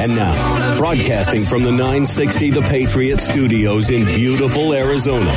[0.00, 5.32] And now, broadcasting from the 960 The Patriot Studios in beautiful Arizona,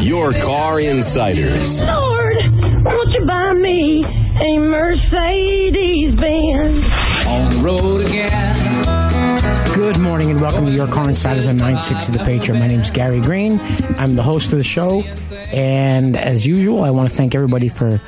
[0.00, 1.82] your car insiders.
[1.82, 2.36] Lord,
[2.84, 4.04] won't you buy me
[4.40, 6.84] a Mercedes Benz?
[7.26, 8.53] On the road again.
[9.84, 12.58] Good morning and welcome to your car insiders on 960 The Patriot.
[12.58, 13.60] My name is Gary Green.
[13.98, 15.02] I'm the host of the show.
[15.52, 18.00] And as usual, I want to thank everybody for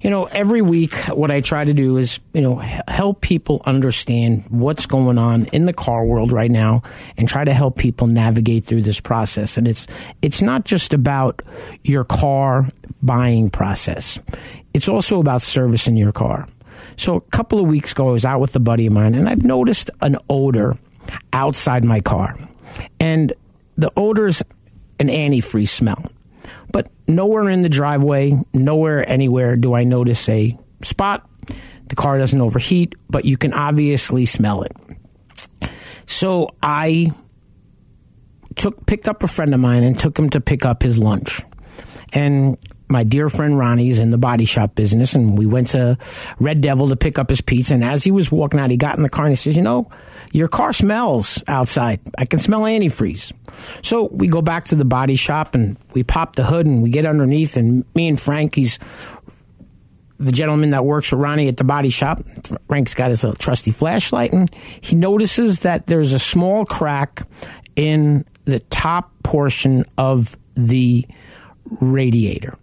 [0.00, 4.44] You know, every week, what I try to do is, you know, help people understand
[4.48, 6.82] what's going on in the car world right now,
[7.16, 9.56] and try to help people navigate through this process.
[9.56, 9.86] And it's
[10.22, 11.42] it's not just about
[11.84, 12.66] your car
[13.02, 14.18] buying process;
[14.74, 16.48] it's also about servicing your car.
[16.96, 19.28] So a couple of weeks ago, I was out with a buddy of mine, and
[19.28, 20.78] I've noticed an odor
[21.32, 22.36] outside my car,
[22.98, 23.34] and
[23.76, 24.42] the odor's
[24.98, 26.10] an antifreeze smell.
[26.72, 31.28] But nowhere in the driveway, nowhere anywhere do I notice a spot.
[31.88, 34.72] The car doesn't overheat, but you can obviously smell it.
[36.06, 37.12] So I
[38.56, 41.42] took picked up a friend of mine and took him to pick up his lunch.
[42.12, 42.58] And
[42.88, 45.96] my dear friend Ronnie's in the body shop business, and we went to
[46.38, 47.74] Red Devil to pick up his pizza.
[47.74, 49.62] And as he was walking out, he got in the car and he says, "You
[49.62, 49.90] know,
[50.32, 52.00] your car smells outside.
[52.18, 53.32] I can smell antifreeze."
[53.82, 56.90] So we go back to the body shop and we pop the hood and we
[56.90, 57.56] get underneath.
[57.56, 58.78] And me and Frank, he's
[60.18, 62.22] the gentleman that works for Ronnie at the body shop.
[62.68, 64.50] Frank's got his trusty flashlight, and
[64.80, 67.26] he notices that there's a small crack
[67.76, 71.06] in the top portion of the
[71.80, 72.56] radiator.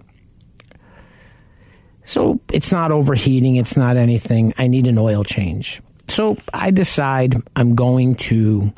[2.04, 4.54] So it's not overheating, it's not anything.
[4.58, 5.82] I need an oil change.
[6.10, 8.74] So I decide I'm going to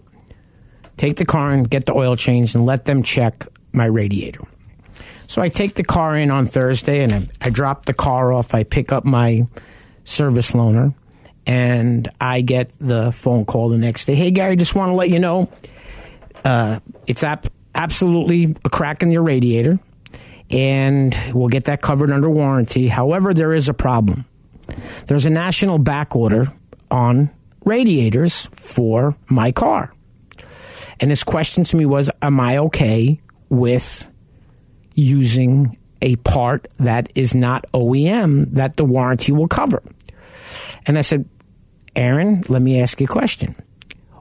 [0.97, 4.41] take the car and get the oil changed and let them check my radiator.
[5.27, 8.53] So I take the car in on Thursday and I, I drop the car off.
[8.53, 9.47] I pick up my
[10.03, 10.93] service loaner
[11.47, 14.15] and I get the phone call the next day.
[14.15, 15.49] Hey, Gary, just want to let you know
[16.43, 19.79] uh, it's ap- absolutely a crack in your radiator
[20.49, 22.89] and we'll get that covered under warranty.
[22.89, 24.25] However, there is a problem.
[25.07, 26.51] There's a national back order
[26.91, 27.31] on
[27.65, 29.93] radiators for my car.
[30.99, 33.19] And his question to me was, Am I okay
[33.49, 34.07] with
[34.93, 39.81] using a part that is not OEM that the warranty will cover?
[40.85, 41.27] And I said,
[41.95, 43.55] Aaron, let me ask you a question.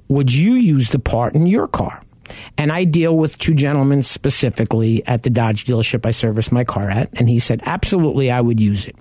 [0.09, 2.03] Would you use the part in your car?
[2.57, 6.91] And I deal with two gentlemen specifically at the Dodge dealership I service my car
[6.91, 7.11] at.
[7.15, 8.97] And he said, absolutely, I would use it.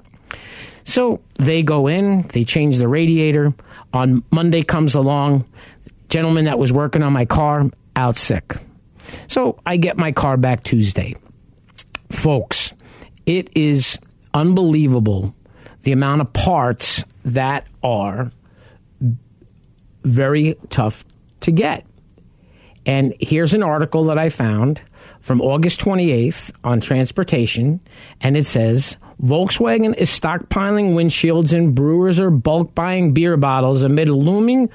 [0.89, 3.53] So they go in, they change the radiator.
[3.93, 5.45] On Monday comes along,
[6.09, 8.55] gentleman that was working on my car out sick.
[9.27, 11.15] So I get my car back Tuesday.
[12.09, 12.73] Folks,
[13.27, 13.99] it is
[14.33, 15.35] unbelievable
[15.81, 18.31] the amount of parts that are
[20.03, 21.05] very tough
[21.41, 21.85] to get.
[22.87, 24.81] And here's an article that I found
[25.19, 27.79] from August 28th on transportation,
[28.21, 34.07] and it says Volkswagen is stockpiling windshields and brewers are bulk buying beer bottles amid
[34.07, 34.69] a looming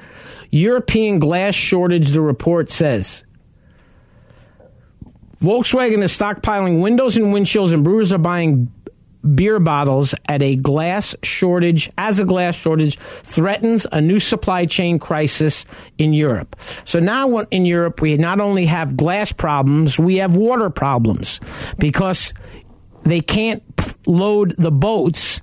[0.50, 3.24] European glass shortage, the report says.
[5.40, 8.70] Volkswagen is stockpiling windows and windshields, and brewers are buying
[9.34, 14.98] beer bottles at a glass shortage as a glass shortage threatens a new supply chain
[14.98, 15.64] crisis
[15.96, 16.56] in Europe.
[16.84, 21.40] So now in Europe we not only have glass problems, we have water problems
[21.78, 22.34] because
[23.04, 23.62] they can't
[24.06, 25.40] load the boats,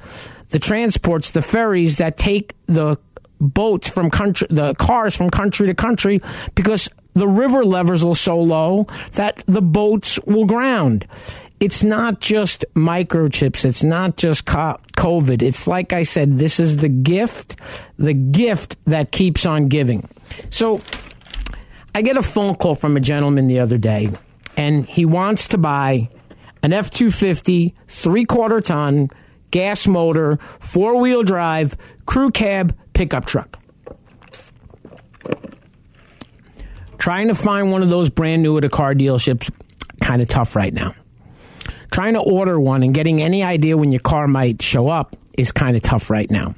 [0.49, 2.97] the transports, the ferries that take the
[3.39, 6.21] boats from country the cars from country to country
[6.53, 11.07] because the river levels are so low that the boats will ground
[11.61, 13.63] it's not just microchips.
[13.63, 15.43] It's not just COVID.
[15.43, 17.55] It's like I said, this is the gift,
[17.97, 20.09] the gift that keeps on giving.
[20.49, 20.81] So
[21.93, 24.09] I get a phone call from a gentleman the other day,
[24.57, 26.09] and he wants to buy
[26.63, 29.09] an F 250, three quarter ton,
[29.51, 31.75] gas motor, four wheel drive,
[32.05, 33.57] crew cab pickup truck.
[36.97, 39.49] Trying to find one of those brand new at a car dealership's
[40.01, 40.93] kind of tough right now.
[41.91, 45.51] Trying to order one and getting any idea when your car might show up is
[45.51, 46.55] kind of tough right now.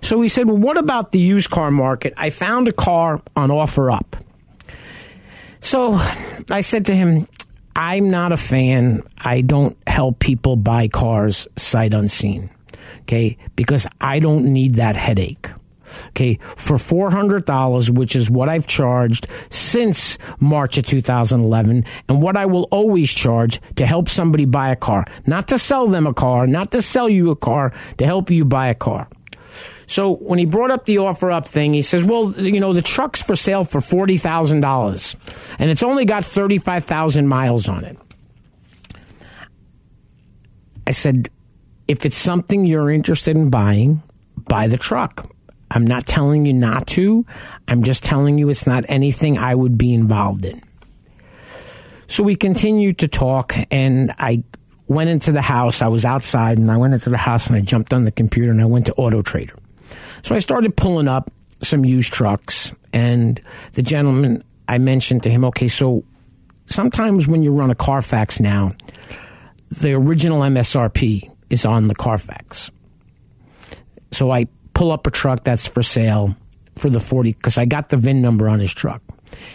[0.00, 2.14] So he said, Well, what about the used car market?
[2.16, 4.20] I found a car on OfferUp.
[5.60, 5.92] So
[6.50, 7.28] I said to him,
[7.74, 9.02] I'm not a fan.
[9.18, 12.50] I don't help people buy cars sight unseen.
[13.02, 13.36] Okay.
[13.56, 15.48] Because I don't need that headache.
[16.08, 16.38] Okay.
[16.56, 22.64] For $400, which is what I've charged since March of 2011 and what I will
[22.70, 26.70] always charge to help somebody buy a car, not to sell them a car, not
[26.72, 29.08] to sell you a car, to help you buy a car.
[29.92, 33.20] So when he brought up the OfferUp thing, he says, "Well, you know, the truck's
[33.20, 35.14] for sale for forty thousand dollars,
[35.58, 37.98] and it's only got thirty five thousand miles on it."
[40.86, 41.28] I said,
[41.88, 44.02] "If it's something you're interested in buying,
[44.48, 45.30] buy the truck.
[45.70, 47.26] I'm not telling you not to.
[47.68, 50.62] I'm just telling you it's not anything I would be involved in."
[52.06, 54.42] So we continued to talk, and I
[54.86, 55.82] went into the house.
[55.82, 58.50] I was outside, and I went into the house, and I jumped on the computer,
[58.50, 59.52] and I went to Auto Trader.
[60.22, 61.30] So I started pulling up
[61.62, 63.40] some used trucks, and
[63.74, 66.04] the gentleman I mentioned to him, okay, so
[66.66, 68.74] sometimes when you run a Carfax now,
[69.80, 72.70] the original MSRP is on the Carfax.
[74.10, 76.36] So I pull up a truck that's for sale
[76.76, 79.02] for the 40 because I got the VIN number on his truck.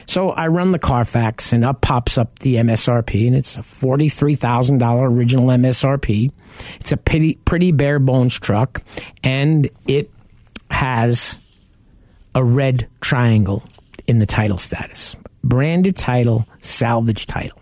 [0.07, 5.03] So I run the Carfax and up pops up the MSRP and it's a $43,000
[5.03, 6.31] original MSRP.
[6.79, 8.81] It's a pretty, pretty bare bones truck
[9.23, 10.11] and it
[10.69, 11.37] has
[12.35, 13.67] a red triangle
[14.07, 15.15] in the title status.
[15.43, 17.59] Branded title, salvage title.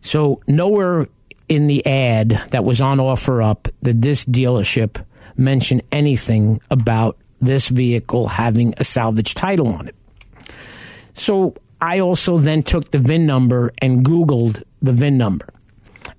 [0.00, 1.08] So nowhere
[1.48, 5.04] in the ad that was on OfferUp did this dealership
[5.36, 9.94] mention anything about this vehicle having a salvage title on it.
[11.14, 15.48] So I also then took the VIN number and Googled the VIN number.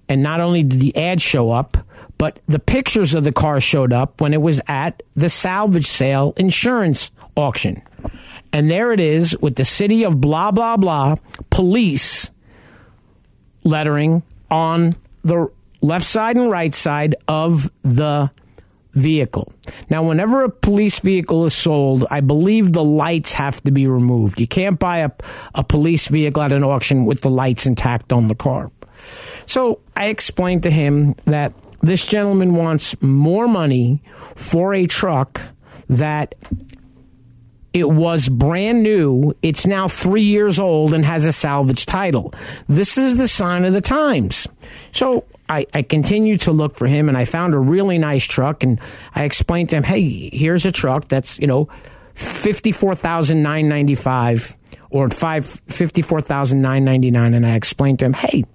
[0.08, 1.78] And not only did the ad show up,
[2.18, 6.34] but the pictures of the car showed up when it was at the salvage sale
[6.38, 7.82] insurance auction.
[8.54, 11.16] And there it is with the city of blah, blah, blah,
[11.50, 12.32] police
[13.64, 15.50] lettering on the
[15.82, 18.32] left side and right side of the
[18.94, 19.52] vehicle.
[19.90, 24.40] Now, whenever a police vehicle is sold, I believe the lights have to be removed.
[24.40, 25.12] You can't buy a,
[25.54, 28.72] a police vehicle at an auction with the lights intact on the car.
[29.46, 31.54] So I explained to him that
[31.86, 34.02] this gentleman wants more money
[34.36, 35.40] for a truck
[35.88, 36.36] that
[37.74, 39.34] it was brand new.
[39.42, 42.34] It's now three years old and has a salvage title.
[42.70, 44.48] This is the sign of the times.
[44.94, 48.64] So I, I continued to look for him and I found a really nice truck
[48.64, 48.80] and
[49.14, 51.68] I explained to him, hey, here's a truck that's, you know,
[52.14, 54.56] 54,995
[54.90, 58.46] or 5 54,999 and I explained to him, "Hey,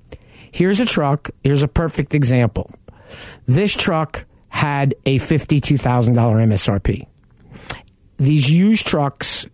[0.51, 2.71] here's a truck, here's a perfect example.
[3.47, 7.07] This truck had a $52,000 MSRP.
[8.19, 9.47] These used trucks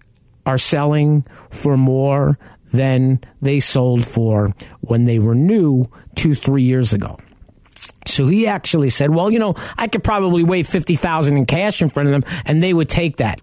[0.44, 2.38] are selling for more
[2.72, 5.86] than they sold for when they were new
[6.16, 7.18] 2 3 years ago."
[8.06, 11.90] So he actually said, "Well, you know, I could probably wave 50,000 in cash in
[11.90, 13.40] front of them and they would take that."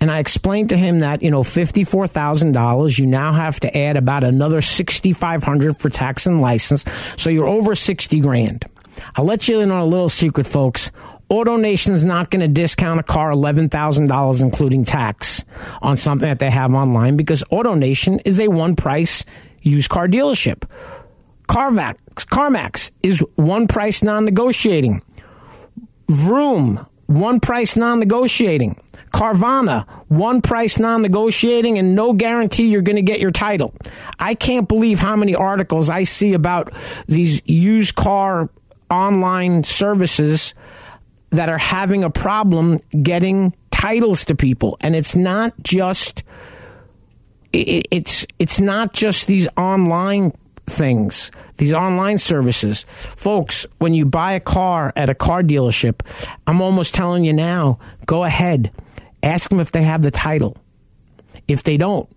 [0.00, 4.22] And I explained to him that, you know, $54,000, you now have to add about
[4.22, 6.84] another 6,500 for tax and license.
[7.16, 8.64] So you're over 60 grand.
[9.14, 10.90] I'll let you in on a little secret, folks.
[11.30, 15.44] Auto AutoNation's not going to discount a car $11,000 including tax
[15.82, 19.26] on something that they have online because AutoNation is a one price
[19.60, 20.62] used car dealership.
[21.46, 25.02] Carvax, CarMax is one price non negotiating.
[26.08, 28.80] Vroom, one price non negotiating.
[29.12, 33.74] Carvana, one price non negotiating and no guarantee you're going to get your title.
[34.18, 36.72] I can't believe how many articles I see about
[37.06, 38.50] these used car
[38.90, 40.54] online services
[41.30, 44.76] that are having a problem getting titles to people.
[44.80, 46.24] And it's not just
[47.52, 50.32] it's it's not just these online
[50.66, 52.84] things, these online services.
[52.88, 56.00] Folks, when you buy a car at a car dealership,
[56.46, 58.70] I'm almost telling you now, go ahead
[59.22, 60.56] Ask them if they have the title.
[61.48, 62.08] If they don't,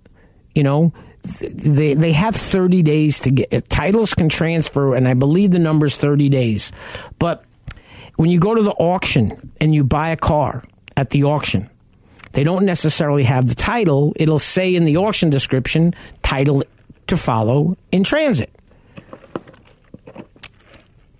[0.54, 5.51] you know, they they have 30 days to get titles can transfer and I believe
[5.51, 6.72] the number's 30 days.
[7.20, 7.44] But
[8.16, 10.63] when you go to the auction and you buy a car
[10.98, 11.70] at the auction,
[12.34, 14.13] they don't necessarily have the title.
[14.16, 16.63] It'll say in the auction description, title
[17.08, 18.50] to follow in transit.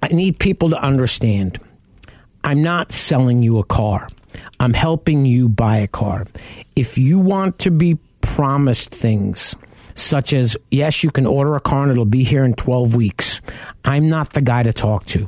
[0.01, 1.60] I need people to understand
[2.43, 4.08] I'm not selling you a car.
[4.60, 6.25] I'm helping you buy a car.
[6.75, 9.55] If you want to be promised things,
[9.95, 13.41] such as, yes, you can order a car and it'll be here in 12 weeks,
[13.83, 15.27] I'm not the guy to talk to.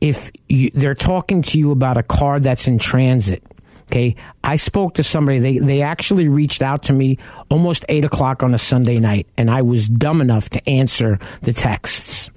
[0.00, 3.42] If you, they're talking to you about a car that's in transit,
[3.90, 4.16] Okay.
[4.42, 5.38] I spoke to somebody.
[5.38, 7.18] They, they actually reached out to me
[7.50, 11.52] almost eight o'clock on a Sunday night, and I was dumb enough to answer the
[11.52, 12.30] texts.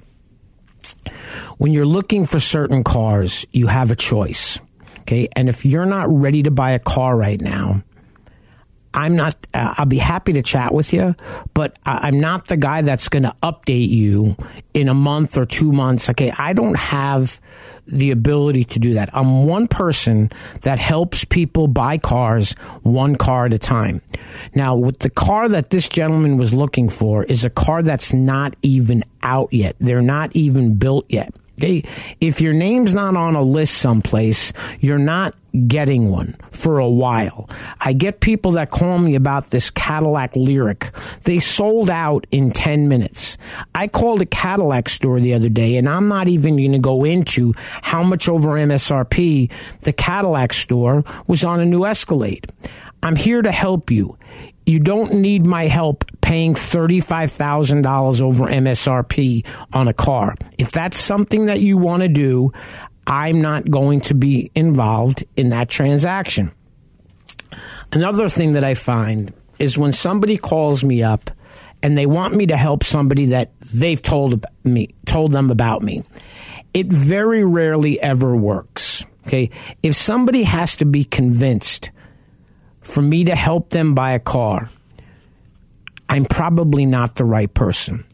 [1.58, 4.60] When you're looking for certain cars, you have a choice.
[5.01, 5.29] Okay.
[5.36, 7.82] And if you're not ready to buy a car right now,
[8.98, 11.13] I'm not, uh, I'll be happy to chat with you,
[11.54, 14.36] but I, I'm not the guy that's going to update you
[14.74, 16.10] in a month or two months.
[16.10, 16.34] Okay.
[16.36, 17.39] I don't have
[17.86, 19.12] the ability to do that.
[19.13, 24.01] I'm one person that helps people buy cars one car at a time.
[24.56, 28.56] Now, with the car that this gentleman was looking for is a car that's not
[28.63, 29.75] even out yet.
[29.80, 31.34] They're not even built yet.
[31.60, 35.34] If your name's not on a list someplace, you're not
[35.66, 37.50] getting one for a while.
[37.80, 41.22] I get people that call me about this Cadillac Lyriq.
[41.24, 43.40] They sold out in 10 minutes.
[43.74, 47.04] I called a Cadillac store the other day and I'm not even going to go
[47.04, 49.50] into how much over MSRP
[49.82, 52.52] the Cadillac store was on a new Escalade.
[53.02, 54.18] I'm here to help you.
[54.68, 60.36] You don't need my help paying $35,000 over MSRP on a car.
[60.58, 62.52] If that's something that you want to do,
[63.08, 66.52] I'm not going to be involved in that transaction.
[67.94, 71.32] Another thing that I find is when somebody calls me up
[71.82, 76.04] and they want me to help somebody that they've told me told them about me.
[76.74, 79.06] It very rarely ever works.
[79.26, 79.50] Okay?
[79.82, 81.92] If somebody has to be convinced
[82.88, 84.70] for me to help them buy a car,
[86.10, 88.06] I'm probably not the right person.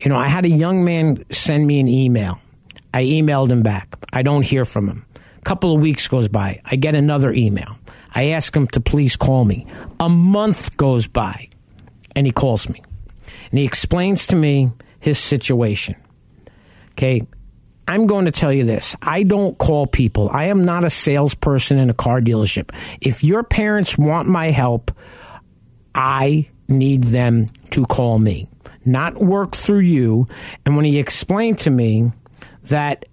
[0.00, 2.40] You know, I had a young man send me an email.
[2.92, 3.96] I emailed him back.
[4.12, 5.06] I don't hear from him.
[5.38, 6.60] A couple of weeks goes by.
[6.64, 7.78] I get another email.
[8.14, 9.66] I ask him to please call me.
[10.00, 11.48] A month goes by
[12.14, 12.82] and he calls me.
[13.50, 15.94] And he explains to me his situation.
[16.92, 17.22] Okay.
[17.88, 18.96] I'm going to tell you this.
[19.00, 20.28] I don't call people.
[20.30, 22.74] I am not a salesperson in a car dealership.
[23.00, 24.90] If your parents want my help,
[25.94, 28.48] I need them to call me,
[28.84, 30.26] not work through you.
[30.64, 32.12] And when he explained to me
[32.64, 33.04] that,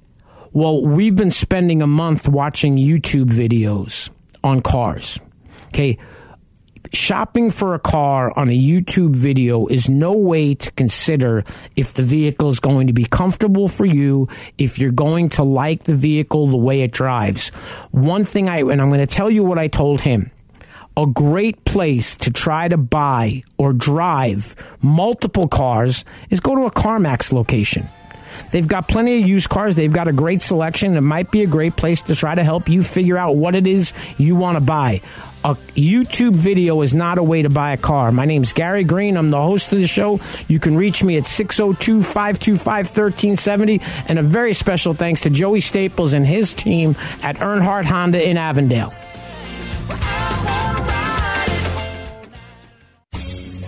[0.51, 4.09] well, we've been spending a month watching YouTube videos
[4.43, 5.19] on cars.
[5.67, 5.97] Okay
[6.93, 11.43] shopping for a car on a YouTube video is no way to consider
[11.75, 15.83] if the vehicle is going to be comfortable for you, if you're going to like
[15.83, 17.49] the vehicle the way it drives.
[17.91, 20.31] One thing I, and I'm going to tell you what I told him.
[20.95, 26.71] A great place to try to buy or drive multiple cars is go to a
[26.71, 27.87] CarMax location.
[28.51, 29.75] They've got plenty of used cars.
[29.75, 30.95] They've got a great selection.
[30.95, 33.65] It might be a great place to try to help you figure out what it
[33.65, 35.01] is you want to buy
[35.43, 38.11] a YouTube video is not a way to buy a car.
[38.11, 39.17] My name's Gary Green.
[39.17, 40.19] I'm the host of the show.
[40.47, 43.81] You can reach me at 602 525 1370.
[44.07, 48.37] And a very special thanks to Joey Staples and his team at Earnhardt Honda in
[48.37, 48.93] Avondale.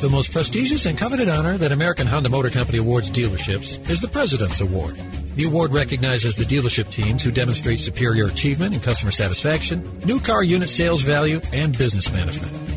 [0.02, 4.08] The most prestigious and coveted honor that American Honda Motor Company awards dealerships is the
[4.08, 4.98] President's Award.
[5.36, 10.44] The award recognizes the dealership teams who demonstrate superior achievement in customer satisfaction, new car
[10.44, 12.54] unit sales value, and business management.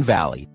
[0.00, 0.48] Valley.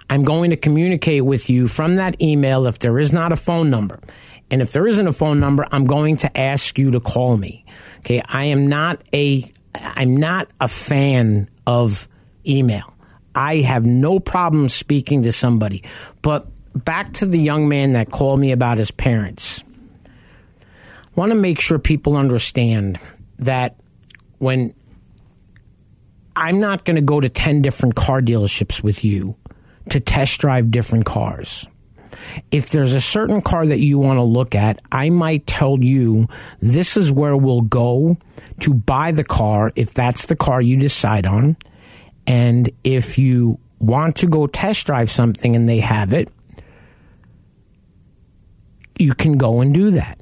[0.09, 3.69] I'm going to communicate with you from that email if there is not a phone
[3.69, 3.99] number.
[4.51, 7.65] And if there isn't a phone number, I'm going to ask you to call me.
[7.99, 12.09] Okay, I am not a I'm not a fan of
[12.47, 12.95] email.
[13.35, 15.85] I have no problem speaking to somebody.
[16.23, 19.63] But back to the young man that called me about his parents.
[20.07, 22.99] I want to make sure people understand
[23.39, 23.77] that
[24.39, 24.75] when
[26.35, 29.37] I'm not going to go to 10 different car dealerships with you
[29.91, 31.67] to test drive different cars.
[32.51, 36.29] If there's a certain car that you want to look at, I might tell you
[36.61, 38.17] this is where we'll go
[38.61, 41.57] to buy the car if that's the car you decide on.
[42.27, 46.31] And if you want to go test drive something and they have it,
[48.99, 50.21] you can go and do that.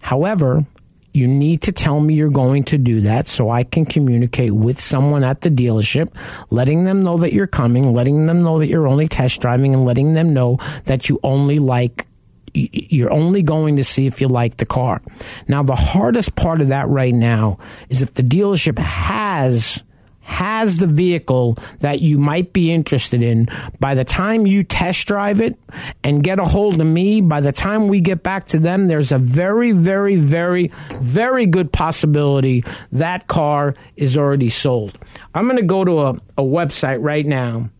[0.00, 0.66] However,
[1.14, 4.80] you need to tell me you're going to do that so I can communicate with
[4.80, 6.08] someone at the dealership,
[6.50, 9.84] letting them know that you're coming, letting them know that you're only test driving, and
[9.84, 12.06] letting them know that you only like
[12.54, 15.00] you're only going to see if you like the car.
[15.48, 19.82] Now, the hardest part of that right now is if the dealership has
[20.22, 23.48] has the vehicle that you might be interested in,
[23.80, 25.58] by the time you test drive it
[26.04, 29.12] and get a hold of me, by the time we get back to them, there's
[29.12, 34.96] a very, very, very, very good possibility that car is already sold.
[35.34, 37.70] I'm going to go to a, a website right now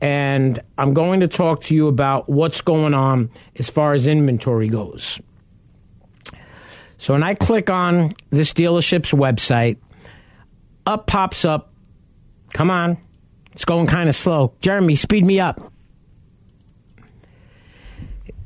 [0.00, 4.68] and I'm going to talk to you about what's going on as far as inventory
[4.68, 5.20] goes.
[6.98, 9.76] So when I click on this dealership's website,
[10.86, 11.72] up pops up.
[12.52, 12.96] Come on.
[13.52, 14.54] It's going kind of slow.
[14.60, 15.60] Jeremy, speed me up.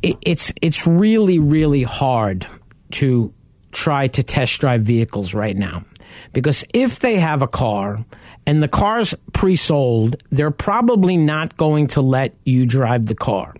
[0.02, 2.46] It, it's it's really really hard
[2.92, 3.34] to
[3.72, 5.84] try to test drive vehicles right now
[6.32, 8.04] because if they have a car
[8.46, 13.54] and the car's pre-sold, they're probably not going to let you drive the car.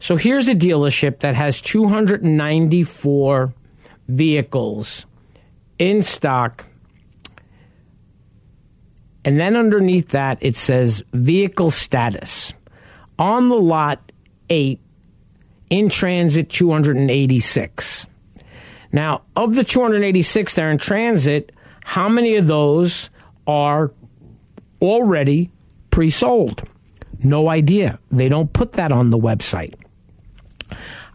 [0.00, 3.54] So here's a dealership that has 294
[4.08, 5.06] vehicles
[5.78, 6.66] in stock
[9.28, 12.54] and then underneath that, it says vehicle status.
[13.18, 14.10] On the lot,
[14.48, 14.80] eight,
[15.68, 18.06] in transit, 286.
[18.90, 21.52] Now, of the 286 that are in transit,
[21.84, 23.10] how many of those
[23.46, 23.92] are
[24.80, 25.50] already
[25.90, 26.62] pre sold?
[27.22, 27.98] No idea.
[28.10, 29.74] They don't put that on the website.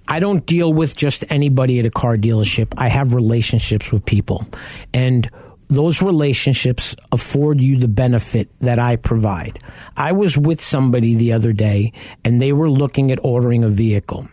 [0.08, 2.76] I don't deal with just anybody at a car dealership.
[2.78, 4.46] I have relationships with people.
[4.94, 5.32] And
[5.68, 9.60] those relationships afford you the benefit that I provide.
[9.98, 14.28] I was with somebody the other day and they were looking at ordering a vehicle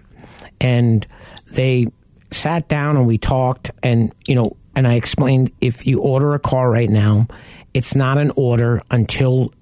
[0.61, 1.07] and
[1.53, 1.87] they
[2.31, 6.39] sat down and we talked and, you know, and I explained if you order a
[6.39, 7.27] car right now,
[7.75, 9.53] it's not an order until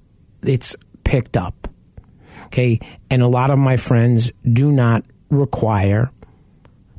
[0.42, 1.68] it's picked up.
[2.46, 2.81] Okay.
[3.11, 6.11] And a lot of my friends do not require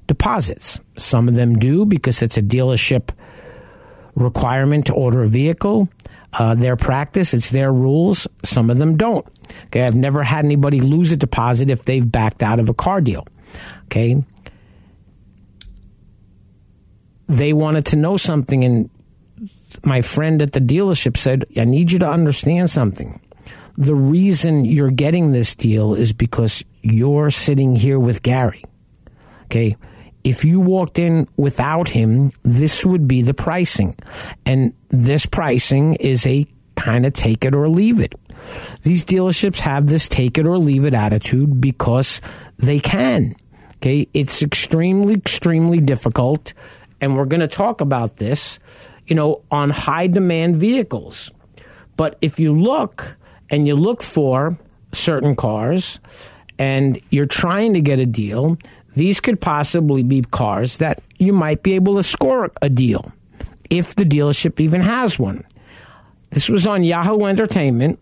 [0.08, 0.79] deposits.
[0.97, 3.10] Some of them do because it's a dealership
[4.19, 5.89] requirement to order a vehicle.
[6.32, 8.27] Uh, their practice, it's their rules.
[8.43, 9.25] Some of them don't.
[9.65, 13.01] Okay, I've never had anybody lose a deposit if they've backed out of a car
[13.01, 13.25] deal.
[13.86, 14.23] Okay,
[17.27, 18.89] they wanted to know something, and
[19.84, 23.19] my friend at the dealership said, I need you to understand something.
[23.77, 28.63] The reason you're getting this deal is because you're sitting here with Gary.
[29.45, 29.77] Okay,
[30.23, 33.95] if you walked in without him, this would be the pricing.
[34.45, 38.15] And this pricing is a kind of take it or leave it.
[38.84, 42.21] These dealerships have this take it or leave it attitude because
[42.58, 43.36] they can.
[43.77, 44.08] Okay.
[44.13, 46.53] It's extremely, extremely difficult.
[47.01, 48.60] And we're going to talk about this,
[49.08, 51.32] you know, on high demand vehicles.
[51.95, 53.17] But if you look
[53.49, 54.58] and you look for
[54.91, 55.99] certain cars
[56.58, 58.58] and you're trying to get a deal,
[58.95, 63.12] these could possibly be cars that you might be able to score a deal
[63.69, 65.45] if the dealership even has one.
[66.32, 67.99] This was on Yahoo Entertainment,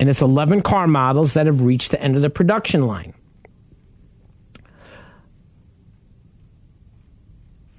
[0.00, 3.14] and it's 11 car models that have reached the end of the production line.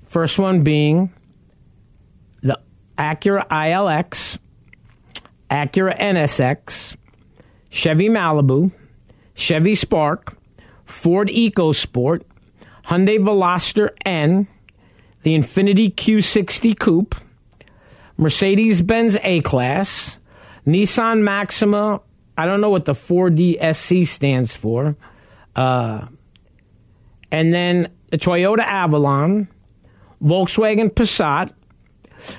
[0.07, 1.13] First one being
[2.41, 2.59] the
[2.97, 4.39] Acura ILX,
[5.51, 6.95] Acura NSX,
[7.69, 8.71] Chevy Malibu,
[9.35, 10.35] Chevy Spark,
[10.85, 12.23] Ford EcoSport,
[12.89, 14.47] Hyundai Veloster N,
[15.21, 17.13] the Infiniti Q60 Coupe,
[18.17, 20.19] Mercedes Benz A Class,
[20.65, 22.01] Nissan Maxima.
[22.35, 24.95] I don't know what the 4DSC stands for.
[25.55, 26.07] Uh,
[27.31, 29.47] and then the Toyota Avalon,
[30.23, 31.53] Volkswagen Passat.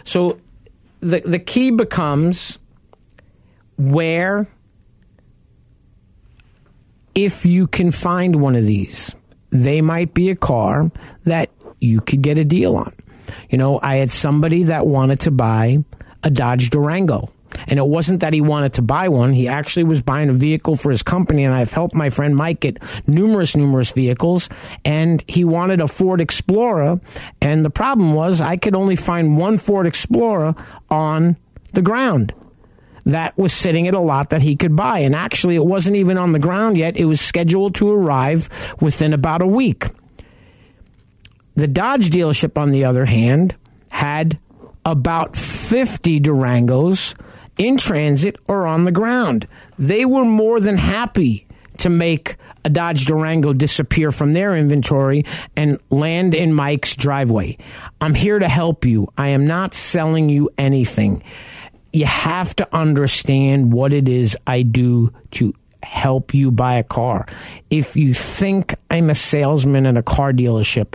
[0.03, 0.41] So
[0.99, 2.59] the the key becomes
[3.79, 4.49] where
[7.15, 9.15] if you can find one of these,
[9.51, 10.91] they might be a car
[11.25, 12.95] that you could get a deal on.
[13.49, 15.85] You know, I had somebody that wanted to buy
[16.23, 17.31] a Dodge Durango.
[17.67, 19.33] And it wasn't that he wanted to buy one.
[19.33, 22.61] He actually was buying a vehicle for his company, and I've helped my friend Mike
[22.61, 24.49] get numerous, numerous vehicles.
[24.85, 27.01] And he wanted a Ford Explorer.
[27.41, 30.55] And the problem was, I could only find one Ford Explorer
[30.91, 31.37] on
[31.73, 32.33] the ground
[33.13, 35.01] that was sitting at a lot that he could buy.
[35.01, 36.97] And actually, it wasn't even on the ground yet.
[36.97, 38.49] It was scheduled to arrive
[38.81, 39.87] within about a week.
[41.57, 43.55] The Dodge dealership, on the other hand,
[43.91, 44.39] had
[44.85, 47.15] about 50 Durangos
[47.59, 49.47] in transit or on the ground.
[49.79, 51.47] They were more than happy
[51.79, 55.25] to make a Dodge Durango disappear from their inventory
[55.57, 57.57] and land in Mike's driveway.
[58.01, 59.09] I'm here to help you.
[59.17, 61.23] I am not selling you anything.
[61.93, 67.27] You have to understand what it is I do to help you buy a car.
[67.71, 70.95] If you think I'm a salesman in a car dealership,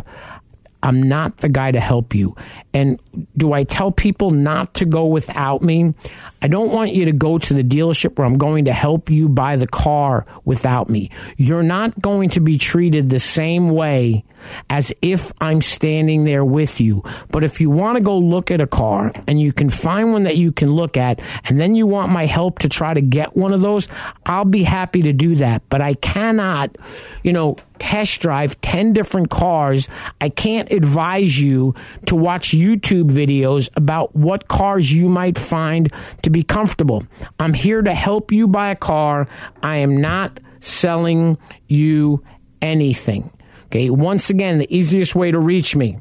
[0.86, 2.36] I'm not the guy to help you.
[2.71, 3.00] And
[3.36, 5.95] do I tell people not to go without me?
[6.43, 9.28] I don't want you to go to the dealership where I'm going to help you
[9.28, 11.10] buy the car without me.
[11.38, 14.24] You're not going to be treated the same way
[14.69, 17.04] as if I'm standing there with you.
[17.32, 20.24] But if you want to go look at a car and you can find one
[20.24, 23.36] that you can look at, and then you want my help to try to get
[23.36, 23.88] one of those,
[24.24, 25.63] I'll be happy to do that.
[25.69, 26.78] But I cannot,
[27.24, 29.89] you know, test drive 10 different cars.
[30.21, 31.75] I can't advise you
[32.07, 35.91] to watch YouTube videos about what cars you might find
[36.23, 37.05] to be comfortable.
[37.39, 39.27] I'm here to help you buy a car.
[39.63, 42.23] I am not selling you
[42.61, 43.31] anything.
[43.67, 45.99] Okay, once again, the easiest way to reach me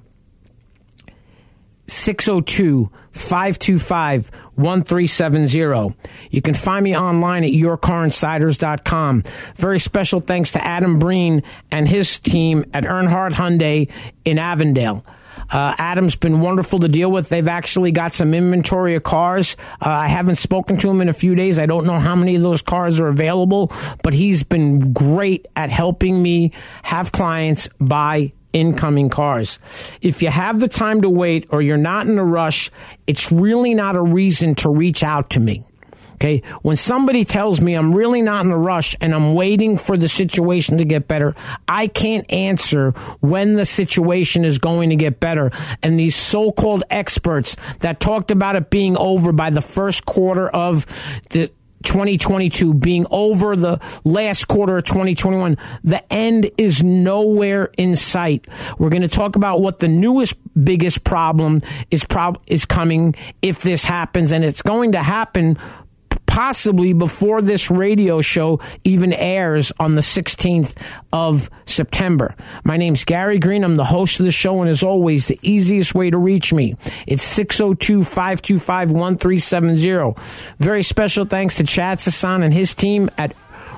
[1.86, 5.94] 602 525 1370.
[6.30, 9.22] You can find me online at yourcarinsiders.com.
[9.56, 13.90] Very special thanks to Adam Breen and his team at Earnhardt Hyundai
[14.24, 15.04] in Avondale.
[15.50, 17.28] Uh, Adam's been wonderful to deal with.
[17.28, 19.56] They've actually got some inventory of cars.
[19.80, 21.58] Uh, I haven't spoken to him in a few days.
[21.58, 25.70] I don't know how many of those cars are available, but he's been great at
[25.70, 29.58] helping me have clients buy incoming cars.
[30.00, 32.70] If you have the time to wait or you're not in a rush,
[33.06, 35.64] it's really not a reason to reach out to me.
[36.14, 36.42] Okay.
[36.62, 40.08] When somebody tells me I'm really not in a rush and I'm waiting for the
[40.08, 41.34] situation to get better,
[41.66, 45.50] I can't answer when the situation is going to get better.
[45.82, 50.86] And these so-called experts that talked about it being over by the first quarter of
[51.30, 51.50] the
[51.84, 55.56] 2022 being over the last quarter of 2021.
[55.82, 58.46] The end is nowhere in sight.
[58.78, 63.62] We're going to talk about what the newest biggest problem is prob- is coming if
[63.62, 65.58] this happens and it's going to happen
[66.34, 70.76] possibly before this radio show even airs on the 16th
[71.12, 72.34] of September.
[72.64, 73.62] My name's Gary Green.
[73.62, 76.74] I'm the host of the show, and as always, the easiest way to reach me,
[77.06, 80.20] it's 602 525 1370.
[80.58, 83.32] Very special thanks to Chad Sasan and his team at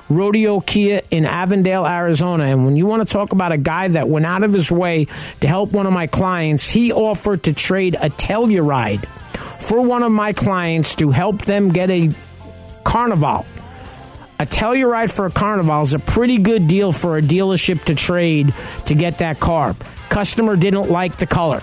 [0.08, 2.44] Rodeo Kia in Avondale, Arizona.
[2.44, 5.08] And when you want to talk about a guy that went out of his way
[5.40, 9.04] to help one of my clients, he offered to trade a Telluride
[9.60, 12.10] for one of my clients to help them get a
[12.96, 13.44] Carnival.
[14.40, 18.54] A Telluride for a Carnival is a pretty good deal for a dealership to trade
[18.86, 19.76] to get that car.
[20.08, 21.62] Customer didn't like the color.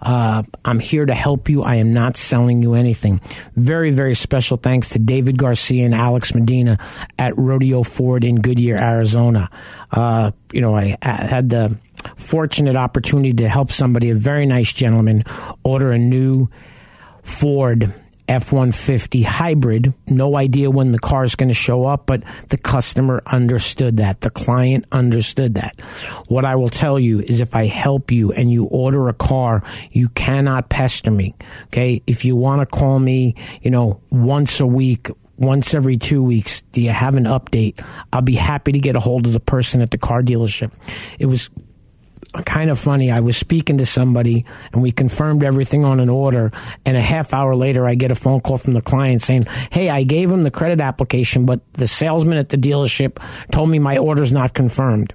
[0.00, 1.62] Uh, I'm here to help you.
[1.62, 3.20] I am not selling you anything.
[3.56, 6.78] Very, very special thanks to David Garcia and Alex Medina
[7.18, 9.50] at Rodeo Ford in Goodyear, Arizona.
[9.90, 11.78] Uh, you know, I, I had the
[12.16, 15.24] fortunate opportunity to help somebody, a very nice gentleman,
[15.62, 16.48] order a new
[17.22, 17.92] Ford
[18.28, 19.92] F 150 hybrid.
[20.08, 24.22] No idea when the car is going to show up, but the customer understood that.
[24.22, 25.80] The client understood that.
[26.28, 29.62] What I will tell you is if I help you and you order a car,
[29.90, 31.34] you cannot pester me.
[31.66, 32.02] Okay.
[32.06, 36.62] If you want to call me, you know, once a week, once every two weeks,
[36.72, 37.84] do you have an update?
[38.12, 40.72] I'll be happy to get a hold of the person at the car dealership.
[41.18, 41.50] It was
[42.42, 43.10] kind of funny.
[43.10, 46.52] I was speaking to somebody and we confirmed everything on an order.
[46.84, 49.88] And a half hour later, I get a phone call from the client saying, Hey,
[49.90, 53.98] I gave him the credit application, but the salesman at the dealership told me my
[53.98, 55.14] order's not confirmed.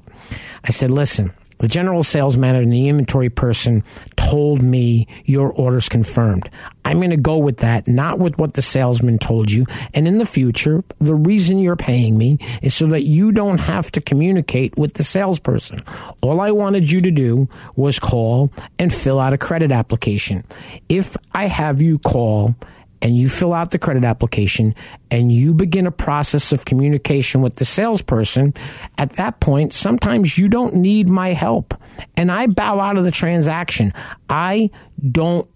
[0.63, 3.83] I said, Listen, the general sales manager and the inventory person
[4.15, 6.49] told me your order's confirmed.
[6.83, 9.65] I'm going to go with that, not with what the salesman told you.
[9.93, 13.91] And in the future, the reason you're paying me is so that you don't have
[13.91, 15.83] to communicate with the salesperson.
[16.21, 20.43] All I wanted you to do was call and fill out a credit application.
[20.87, 22.55] If I have you call
[23.01, 24.75] and you fill out the credit application
[25.09, 28.53] and you begin a process of communication with the salesperson,
[28.97, 31.73] at that point, sometimes you don't need my help.
[32.17, 33.93] And I bow out of the transaction.
[34.29, 34.69] I
[35.11, 35.49] don't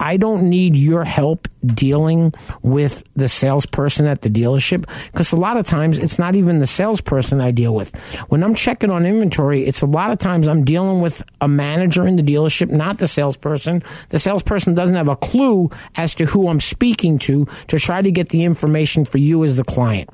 [0.00, 2.32] I don't need your help dealing
[2.62, 6.66] with the salesperson at the dealership because a lot of times it's not even the
[6.66, 7.94] salesperson I deal with.
[8.30, 12.06] When I'm checking on inventory, it's a lot of times I'm dealing with a manager
[12.06, 13.82] in the dealership, not the salesperson.
[14.08, 18.10] The salesperson doesn't have a clue as to who I'm speaking to to try to
[18.10, 20.08] get the information for you as the client.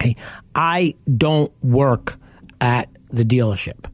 [0.00, 0.16] Okay.
[0.54, 2.16] I don't work
[2.62, 3.84] at the dealership.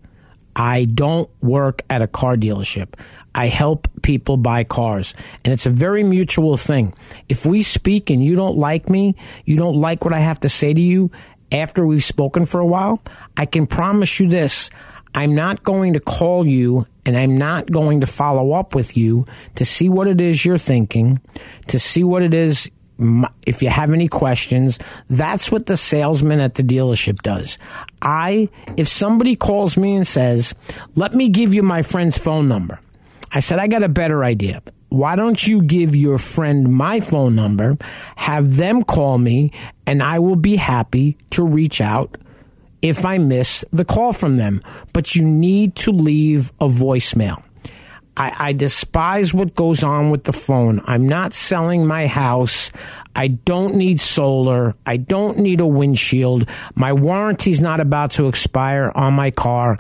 [0.55, 2.95] I don't work at a car dealership.
[3.35, 5.15] I help people buy cars.
[5.45, 6.95] And it's a very mutual thing.
[7.29, 9.15] If we speak and you don't like me,
[9.45, 11.11] you don't like what I have to say to you
[11.53, 13.01] after we've spoken for a while,
[13.37, 14.71] I can promise you this.
[15.15, 19.25] I'm not going to call you and I'm not going to follow up with you
[19.55, 21.21] to see what it is you're thinking,
[21.69, 22.71] to see what it is
[23.47, 27.57] if you have any questions, that's what the salesman at the dealership does.
[28.03, 30.55] I, if somebody calls me and says,
[30.97, 32.81] let me give you my friend's phone number.
[33.33, 34.63] I said, I got a better idea.
[34.89, 37.77] Why don't you give your friend my phone number,
[38.17, 39.53] have them call me,
[39.87, 42.17] and I will be happy to reach out
[42.81, 44.63] if I miss the call from them.
[44.93, 47.43] But you need to leave a voicemail.
[48.19, 50.83] I, I, despise what goes on with the phone.
[50.87, 52.73] I'm not selling my house.
[53.15, 54.75] I don't need solar.
[54.85, 56.49] I don't need a windshield.
[56.75, 59.79] My warranty's not about to expire on my car.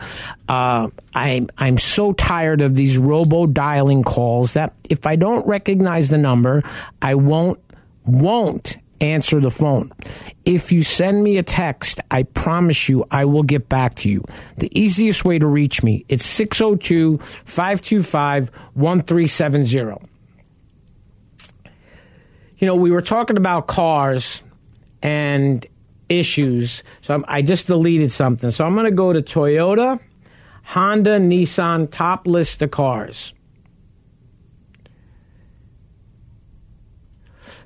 [0.49, 6.09] Uh, I'm I'm so tired of these robo dialing calls that if I don't recognize
[6.09, 6.63] the number,
[7.03, 7.59] I won't
[8.07, 9.93] won't answer the phone.
[10.45, 14.23] If you send me a text, I promise you I will get back to you.
[14.57, 20.09] The easiest way to reach me, it's 602 525 1370.
[22.59, 24.43] You know, we were talking about cars
[25.01, 25.65] and
[26.09, 28.51] issues, so I'm, i just deleted something.
[28.51, 30.01] So I'm going to go to Toyota,
[30.65, 33.35] Honda, Nissan, top list of cars.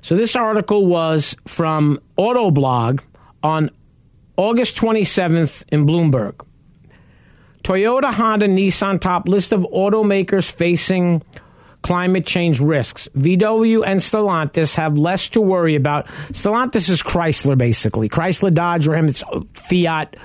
[0.03, 3.01] So this article was from Autoblog
[3.41, 3.71] on
[4.35, 6.45] August 27th in Bloomberg.
[7.63, 11.23] Toyota, Honda, Nissan top list of automakers facing
[11.83, 13.07] climate change risks.
[13.15, 16.07] VW and Stellantis have less to worry about.
[16.31, 18.09] Stellantis is Chrysler, basically.
[18.09, 20.17] Chrysler, Dodge, Ram, it's Fiat,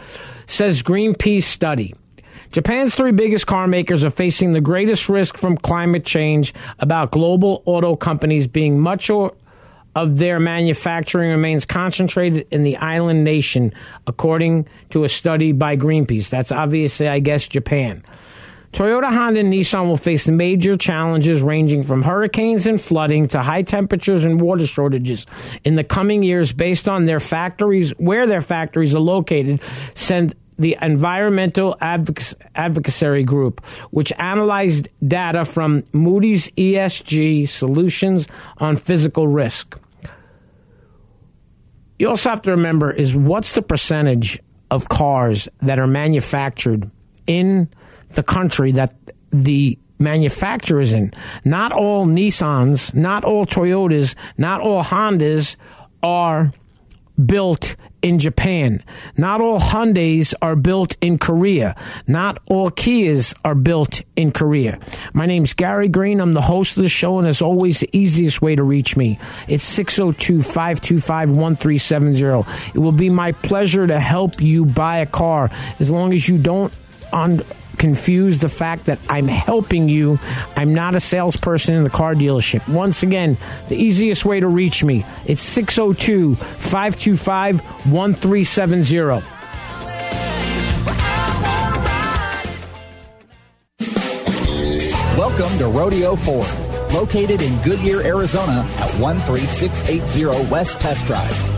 [0.46, 1.94] says Greenpeace study.
[2.50, 7.62] Japan's three biggest car makers are facing the greatest risk from climate change about global
[7.66, 9.34] auto companies being much or
[9.98, 13.74] of their manufacturing remains concentrated in the island nation,
[14.06, 16.30] according to a study by Greenpeace.
[16.30, 18.04] That's obviously, I guess, Japan.
[18.72, 23.62] Toyota, Honda, and Nissan will face major challenges ranging from hurricanes and flooding to high
[23.62, 25.26] temperatures and water shortages
[25.64, 29.60] in the coming years based on their factories, where their factories are located,
[29.94, 39.80] said the Environmental Advocacy Group, which analyzed data from Moody's ESG solutions on physical risk.
[41.98, 46.90] You also have to remember is what's the percentage of cars that are manufactured
[47.26, 47.68] in
[48.10, 48.94] the country that
[49.30, 51.12] the manufacturers in.
[51.44, 55.56] Not all Nissans, not all Toyotas, not all Hondas
[56.02, 56.52] are
[57.24, 58.82] built in Japan.
[59.16, 61.74] Not all Hyundais are built in Korea.
[62.06, 64.78] Not all Kias are built in Korea.
[65.12, 66.20] My name's Gary Green.
[66.20, 69.18] I'm the host of the show, and as always, the easiest way to reach me,
[69.48, 72.50] it's 602 525 1370.
[72.74, 76.38] It will be my pleasure to help you buy a car as long as you
[76.38, 76.72] don't
[77.12, 77.40] on
[77.78, 80.18] confuse the fact that I'm helping you.
[80.56, 82.68] I'm not a salesperson in the car dealership.
[82.68, 83.36] Once again,
[83.68, 89.38] the easiest way to reach me, it's 602 525 1370.
[95.16, 96.48] Welcome to Rodeo Ford,
[96.92, 101.57] located in Goodyear, Arizona at 13680 West Test Drive.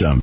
[0.00, 0.22] system.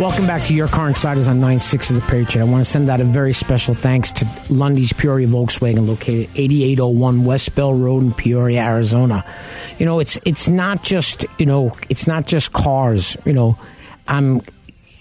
[0.00, 2.44] Welcome back to Your Car Insiders on nine six of The Patriot.
[2.44, 7.24] I want to send out a very special thanks to Lunde's Peoria Volkswagen, located 8801
[7.24, 9.24] West Bell Road in Peoria, Arizona.
[9.78, 13.16] You know, it's it's not just you know it's not just cars.
[13.24, 13.58] You know,
[14.06, 14.42] I'm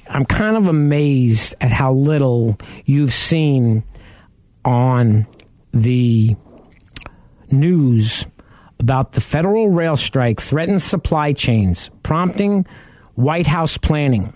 [0.07, 3.83] I'm kind of amazed at how little you've seen
[4.63, 5.27] on
[5.73, 6.35] the
[7.51, 8.27] news
[8.85, 12.67] about the federal rail strike threatens supply chains, prompting
[13.15, 14.31] White House planning.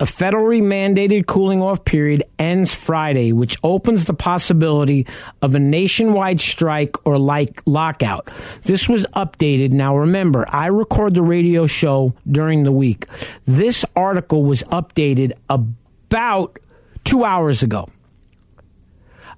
[0.00, 5.06] A federally mandated cooling off period ends Friday, which opens the possibility
[5.42, 8.28] of a nationwide strike or like lockout.
[8.62, 9.70] This was updated.
[9.70, 13.06] Now remember, I record the radio show during the week.
[13.44, 16.58] This article was updated about
[17.04, 17.86] two hours ago.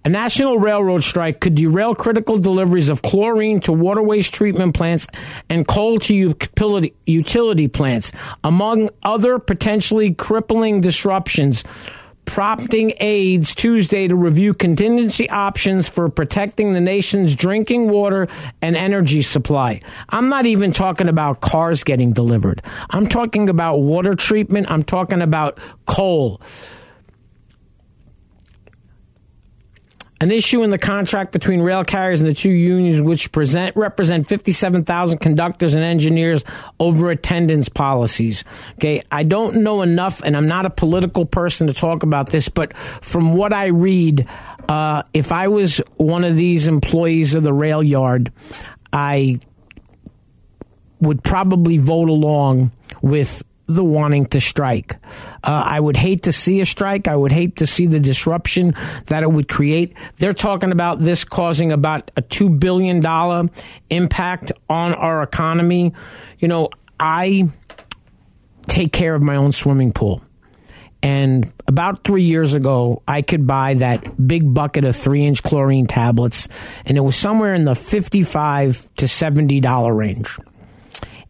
[0.07, 5.09] A national railroad strike could derail critical deliveries of chlorine to water waste treatment plants
[5.51, 6.37] and coal to
[7.07, 8.13] utility, plants,
[8.45, 11.65] among other potentially crippling disruptions
[12.25, 18.29] prompting aides Tuesday to review contingency options for protecting the nation's drinking water
[18.63, 19.81] and energy supply.
[20.11, 22.63] I'm not even talking about cars getting delivered.
[22.91, 24.71] I'm talking about water treatment.
[24.71, 26.41] I'm talking about coal.
[30.21, 34.27] An issue in the contract between rail carriers and the two unions, which present represent
[34.27, 36.45] 57,000 conductors and engineers
[36.81, 38.43] over attendance policies.
[38.75, 42.49] Okay, I don't know enough, and I'm not a political person to talk about this,
[42.49, 44.27] but from what I read,
[44.69, 48.33] uh, if I was one of these employees of the rail yard,
[48.93, 49.41] I
[51.01, 54.97] would probably vote along with the wanting to strike.
[55.43, 57.09] Uh, I would hate to see a strike.
[57.09, 58.75] I would hate to see the disruption
[59.07, 59.95] that it would create.
[60.17, 63.51] They're talking about this causing about a $2 billion
[63.91, 65.93] impact on our economy.
[66.39, 66.69] You know,
[67.01, 67.51] I
[68.69, 70.23] take care of my own swimming pool.
[71.03, 75.87] And about three years ago, I could buy that big bucket of three inch chlorine
[75.87, 76.49] tablets,
[76.85, 80.37] and it was somewhere in the 55 to $70 range.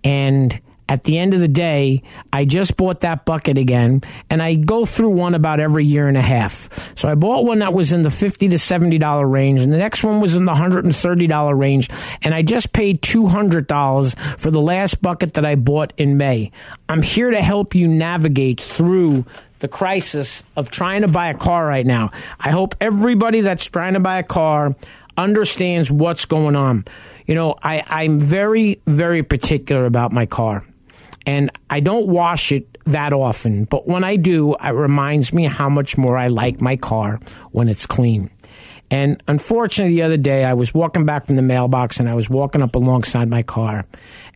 [0.05, 4.55] And at the end of the day, I just bought that bucket again, and I
[4.55, 6.69] go through one about every year and a half.
[6.97, 9.79] So I bought one that was in the fifty to seventy dollar range, and the
[9.79, 11.91] next one was in the hundred and thirty dollar range,
[12.23, 16.17] and I just paid two hundred dollars for the last bucket that I bought in
[16.17, 16.53] May.
[16.89, 19.25] I'm here to help you navigate through
[19.59, 22.11] the crisis of trying to buy a car right now.
[22.39, 24.77] I hope everybody that's trying to buy a car
[25.17, 26.85] understands what's going on.
[27.27, 30.65] You know, I, I'm very, very particular about my car
[31.27, 35.69] and I don't wash it that often, but when I do, it reminds me how
[35.69, 37.21] much more I like my car
[37.51, 38.31] when it's clean.
[38.91, 42.31] And unfortunately, the other day, I was walking back from the mailbox and I was
[42.31, 43.85] walking up alongside my car,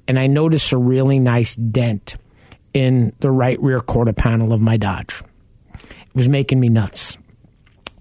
[0.09, 2.16] and I noticed a really nice dent
[2.74, 5.22] in the right rear quarter panel of my Dodge.
[5.74, 7.16] It was making me nuts.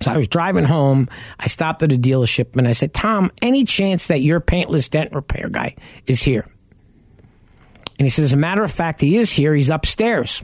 [0.02, 1.10] So I was driving home.
[1.40, 5.14] I stopped at a dealership and I said, Tom, any chance that your paintless dent
[5.14, 5.76] repair guy
[6.08, 6.48] is here?
[8.00, 9.54] And he says, as a matter of fact, he is here.
[9.54, 10.44] He's upstairs.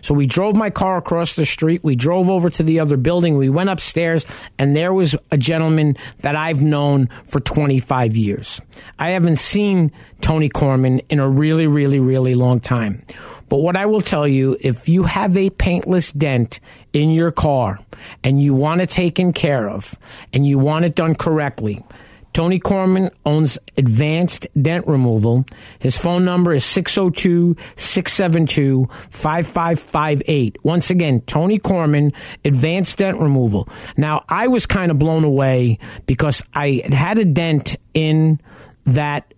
[0.00, 1.82] So we drove my car across the street.
[1.82, 3.36] We drove over to the other building.
[3.36, 4.26] We went upstairs,
[4.58, 8.60] and there was a gentleman that I've known for 25 years.
[8.98, 13.02] I haven't seen Tony Corman in a really, really, really long time.
[13.48, 16.60] But what I will tell you, if you have a paintless dent
[16.92, 17.80] in your car
[18.24, 19.98] and you want it taken care of
[20.32, 21.84] and you want it done correctly,
[22.32, 25.44] Tony Corman owns Advanced Dent Removal.
[25.78, 30.56] His phone number is 602 672 5558.
[30.62, 32.12] Once again, Tony Corman,
[32.44, 33.68] Advanced Dent Removal.
[33.96, 38.40] Now, I was kind of blown away because I had a dent in
[38.84, 39.32] that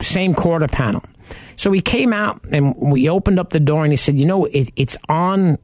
[0.00, 1.02] same quarter panel.
[1.56, 4.44] So he came out and we opened up the door and he said, You know,
[4.46, 5.58] it, it's on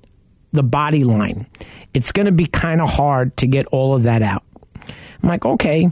[0.52, 1.46] the body line.
[1.94, 4.42] It's going to be kind of hard to get all of that out.
[5.22, 5.90] I'm like, Okay.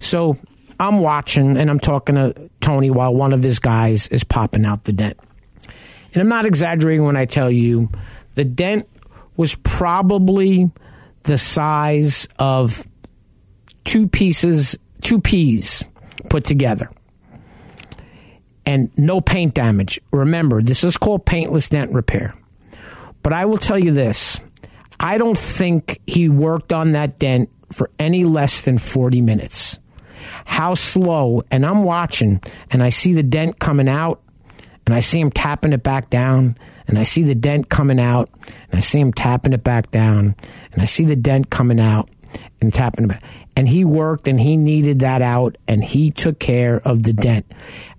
[0.00, 0.38] So
[0.78, 4.84] I'm watching and I'm talking to Tony while one of his guys is popping out
[4.84, 5.18] the dent.
[6.12, 7.90] And I'm not exaggerating when I tell you
[8.34, 8.88] the dent
[9.36, 10.70] was probably
[11.24, 12.86] the size of
[13.84, 15.84] two pieces, two peas
[16.30, 16.90] put together.
[18.66, 20.00] And no paint damage.
[20.10, 22.34] Remember, this is called paintless dent repair.
[23.22, 24.40] But I will tell you this
[24.98, 29.80] I don't think he worked on that dent for any less than 40 minutes
[30.44, 32.40] how slow, and I'm watching,
[32.70, 34.22] and I see the dent coming out,
[34.86, 38.28] and I see him tapping it back down, and I see the dent coming out,
[38.70, 40.36] and I see him tapping it back down,
[40.72, 42.10] and I see the dent coming out
[42.60, 43.22] and tapping it back.
[43.56, 47.46] And he worked and he needed that out, and he took care of the dent.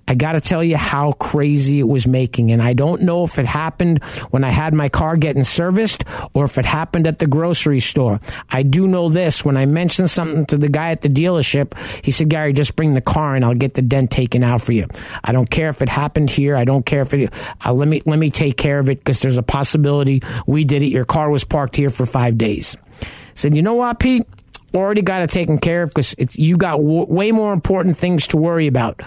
[0.08, 2.52] I got to tell you how crazy it was making.
[2.52, 6.04] And I don't know if it happened when I had my car getting serviced
[6.34, 8.20] or if it happened at the grocery store.
[8.50, 9.44] I do know this.
[9.44, 12.94] When I mentioned something to the guy at the dealership, he said, Gary, just bring
[12.94, 14.88] the car and I'll get the dent taken out for you.
[15.24, 16.56] I don't care if it happened here.
[16.56, 17.34] I don't care if it,
[17.66, 20.84] uh, let me, let me take care of it because there's a possibility we did
[20.84, 20.90] it.
[20.90, 22.78] Your car was parked here for five days.
[23.02, 24.28] I said, you know what, Pete?
[24.74, 28.28] Already got it taken care of because it's, you got w- way more important things
[28.28, 29.02] to worry about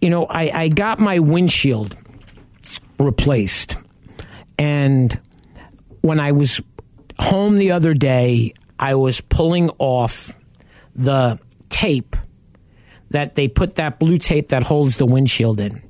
[0.00, 1.96] you know, I, I got my windshield
[2.98, 3.76] replaced.
[4.58, 5.18] And
[6.00, 6.60] when I was
[7.18, 10.36] home the other day, I was pulling off
[10.94, 11.38] the
[11.68, 12.16] tape
[13.10, 15.82] that they put that blue tape that holds the windshield in.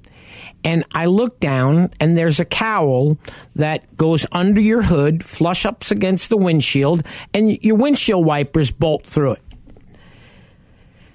[0.62, 3.18] And I look down, and there's a cowl
[3.56, 7.02] that goes under your hood, flush ups against the windshield,
[7.32, 9.42] and your windshield wipers bolt through it.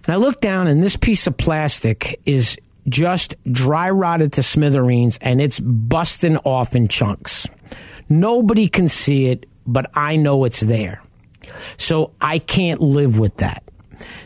[0.07, 2.57] And I look down, and this piece of plastic is
[2.87, 7.47] just dry rotted to smithereens and it's busting off in chunks.
[8.09, 11.01] Nobody can see it, but I know it's there.
[11.77, 13.63] So I can't live with that.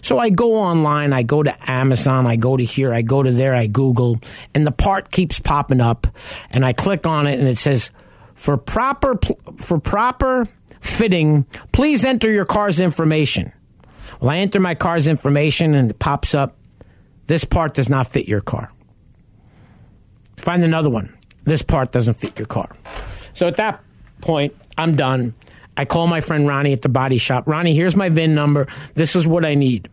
[0.02, 3.32] So I go online, I go to Amazon, I go to here, I go to
[3.32, 4.20] there, I Google,
[4.54, 6.08] and the part keeps popping up,
[6.50, 7.92] and I click on it, and it says,
[8.34, 9.20] "For proper
[9.58, 10.48] for proper
[10.82, 13.52] fitting, please enter your car's information."
[14.20, 16.58] Well, I enter my car's information, and it pops up
[17.30, 18.72] this part does not fit your car.
[20.38, 21.16] Find another one.
[21.44, 22.76] This part doesn't fit your car.
[23.36, 23.84] So at that
[24.20, 25.36] point, I'm done.
[25.78, 27.48] I call my friend Ronnie at the body shop.
[27.48, 28.68] Ronnie, here's my VIN number.
[28.96, 29.90] This is what I need.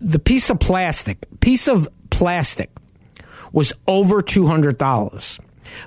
[0.00, 2.70] The piece of plastic, piece of plastic
[3.52, 5.40] was over $200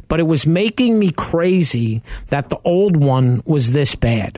[0.07, 4.37] but it was making me crazy that the old one was this bad.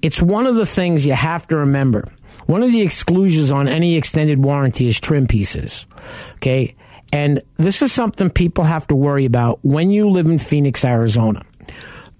[0.00, 2.04] It's one of the things you have to remember.
[2.52, 5.86] One of the exclusions on any extended warranty is trim pieces.
[6.34, 6.76] Okay.
[7.10, 11.40] And this is something people have to worry about when you live in Phoenix, Arizona.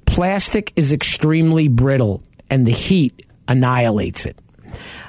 [0.06, 4.40] Plastic is extremely brittle and the heat annihilates it.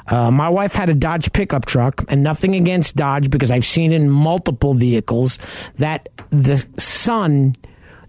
[0.08, 3.94] Uh, my wife had a Dodge pickup truck, and nothing against Dodge because I've seen
[3.94, 5.40] in multiple vehicles
[5.78, 7.54] that the sun,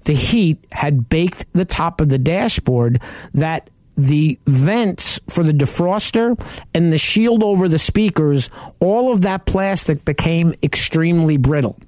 [0.03, 3.01] the heat had baked the top of the dashboard
[3.35, 6.41] that the vents for the defroster
[6.75, 11.79] and the shield over the speakers, all of that plastic became extremely brittle.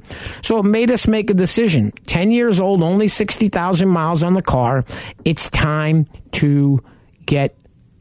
[0.43, 1.93] So it made us make a decision.
[2.07, 4.85] 10 years old, only 60,000 miles on the car.
[5.25, 6.83] It's time to
[7.25, 7.57] get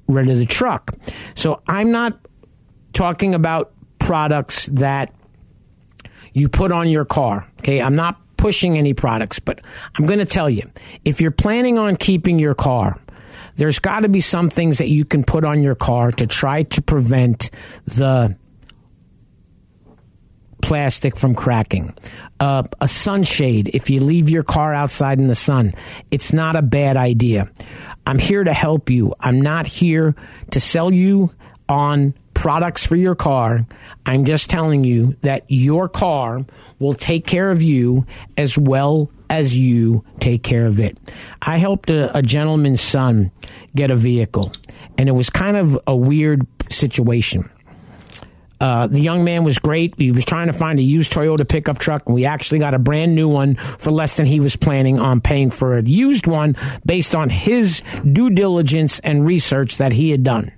[0.08, 0.96] rid of the truck.
[1.34, 2.20] So I'm not
[2.94, 5.12] talking about products that
[6.34, 7.48] you put on your car.
[7.60, 7.82] Okay.
[7.82, 9.62] I'm not pushing any products, but
[9.96, 10.70] I'm going to tell you
[11.04, 13.00] if you're planning on keeping your car,
[13.56, 16.64] there's got to be some things that you can put on your car to try
[16.64, 17.50] to prevent
[17.86, 18.36] the
[20.62, 21.94] plastic from cracking.
[22.40, 25.74] Uh, a sunshade, if you leave your car outside in the sun,
[26.12, 27.50] it's not a bad idea.
[28.06, 29.14] I'm here to help you.
[29.20, 30.16] I'm not here
[30.52, 31.32] to sell you
[31.70, 33.66] on products for your car.
[34.06, 36.46] I'm just telling you that your car
[36.80, 38.06] will take care of you
[38.38, 40.98] as well as you take care of it.
[41.42, 43.32] I helped a, a gentleman's son
[43.76, 44.52] get a vehicle,
[44.98, 47.50] and it was kind of a weird situation.
[48.60, 49.94] Uh, the young man was great.
[49.98, 52.80] He was trying to find a used Toyota pickup truck, and we actually got a
[52.80, 56.56] brand new one for less than he was planning on paying for a used one
[56.86, 60.52] based on his due diligence and research that he had done.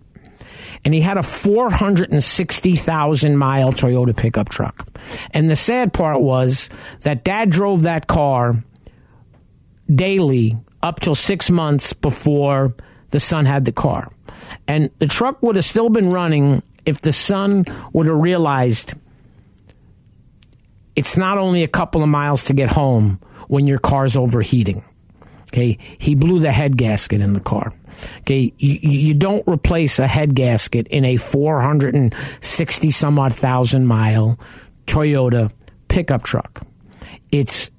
[0.86, 4.88] And he had a 460,000 mile Toyota pickup truck.
[5.32, 6.70] And the sad part was
[7.02, 8.64] that dad drove that car
[9.94, 12.76] daily up till six months before
[13.12, 14.12] the son had the car.
[14.68, 18.94] And the truck would have still been running if the son would have realized
[20.96, 24.84] it's not only a couple of miles to get home when your car's overheating.
[25.44, 27.74] Okay, he blew the head gasket in the car.
[28.20, 34.40] Okay, you, you don't replace a head gasket in a 460 some odd thousand mile
[34.86, 35.52] Toyota
[35.88, 36.66] pickup truck.
[37.32, 37.72] It's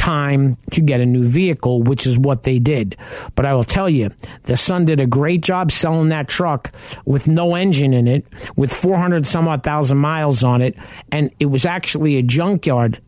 [0.00, 2.96] time to get a new vehicle, which is what they did.
[3.34, 4.10] But I will tell you,
[4.44, 6.72] the son did a great job selling that truck
[7.04, 8.24] with no engine in it,
[8.56, 10.74] with 400 some odd thousand miles on it,
[11.12, 13.02] and it was actually a junkyard.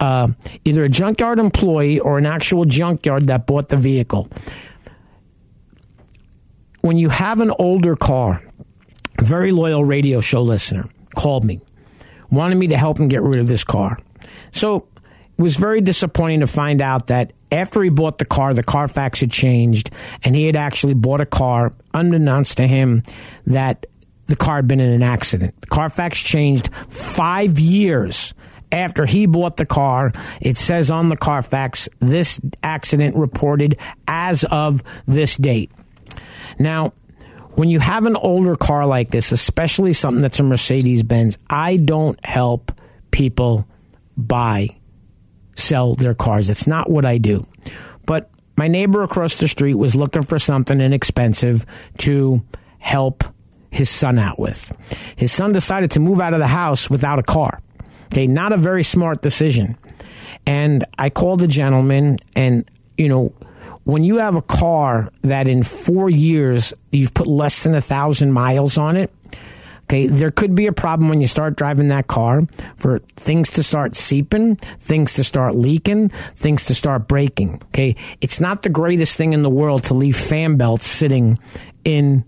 [0.00, 0.28] Uh,
[0.64, 4.28] either a junkyard employee or an actual junkyard that bought the vehicle.
[6.88, 8.42] When you have an older car,
[9.20, 11.60] very loyal radio show listener called me,
[12.30, 13.98] wanted me to help him get rid of his car.
[14.52, 14.88] So
[15.36, 19.20] it was very disappointing to find out that after he bought the car, the Carfax
[19.20, 19.90] had changed,
[20.24, 23.02] and he had actually bought a car, unbeknownst to him,
[23.46, 23.84] that
[24.24, 25.60] the car had been in an accident.
[25.60, 28.32] The Carfax changed five years
[28.72, 30.10] after he bought the car.
[30.40, 33.76] It says on the Carfax, this accident reported
[34.06, 35.70] as of this date.
[36.58, 36.92] Now,
[37.52, 41.76] when you have an older car like this, especially something that's a Mercedes Benz, I
[41.76, 42.72] don't help
[43.10, 43.66] people
[44.16, 44.76] buy,
[45.54, 46.46] sell their cars.
[46.48, 47.46] That's not what I do.
[48.06, 51.66] But my neighbor across the street was looking for something inexpensive
[51.98, 52.42] to
[52.78, 53.24] help
[53.70, 54.72] his son out with.
[55.16, 57.60] His son decided to move out of the house without a car.
[58.06, 59.76] Okay, not a very smart decision.
[60.46, 63.34] And I called the gentleman, and, you know,
[63.88, 68.32] when you have a car that in four years you've put less than a thousand
[68.32, 69.10] miles on it,
[69.84, 72.42] okay, there could be a problem when you start driving that car
[72.76, 77.62] for things to start seeping, things to start leaking, things to start breaking.
[77.68, 81.38] Okay, it's not the greatest thing in the world to leave fan belts sitting
[81.82, 82.26] in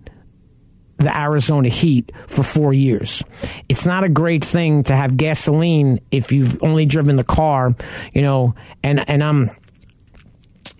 [1.00, 3.22] the Arizona heat for four years.
[3.68, 7.74] It's not a great thing to have gasoline if you've only driven the car,
[8.12, 9.50] you know, and, and I'm,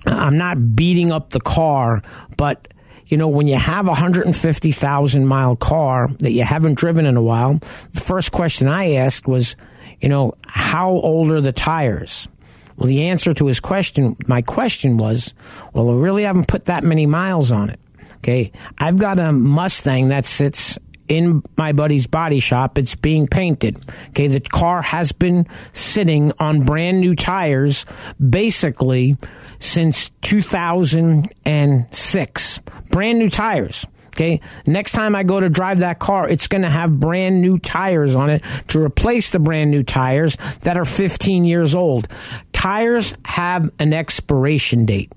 [0.07, 2.03] I'm not beating up the car,
[2.37, 2.69] but
[3.07, 7.23] you know, when you have a 150,000 mile car that you haven't driven in a
[7.23, 7.55] while,
[7.93, 9.57] the first question I asked was,
[10.01, 12.29] you know, how old are the tires?
[12.77, 15.35] Well, the answer to his question, my question was,
[15.75, 17.81] well, I really haven't put that many miles on it.
[18.19, 18.53] Okay.
[18.79, 20.79] I've got a Mustang that sits
[21.09, 22.79] in my buddy's body shop.
[22.79, 23.85] It's being painted.
[24.11, 24.29] Okay.
[24.29, 27.87] The car has been sitting on brand new tires
[28.31, 29.17] basically
[29.61, 32.61] since 2006.
[32.91, 33.87] Brand new tires.
[34.09, 34.41] Okay.
[34.67, 38.17] Next time I go to drive that car, it's going to have brand new tires
[38.17, 42.09] on it to replace the brand new tires that are 15 years old.
[42.53, 45.13] Tires have an expiration date.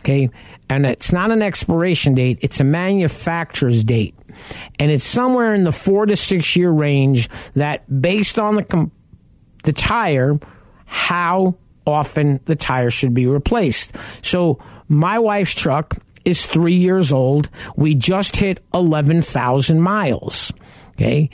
[0.00, 0.30] Okay.
[0.70, 4.14] And it's not an expiration date, it's a manufacturer's date.
[4.78, 8.92] And it's somewhere in the four to six year range that based on the, com-
[9.64, 10.38] the tire,
[10.86, 11.56] how
[11.90, 13.94] often the tire should be replaced.
[14.22, 17.48] So my wife's truck is three years old.
[17.76, 20.52] We just hit 11,000 miles.
[20.90, 21.30] Okay.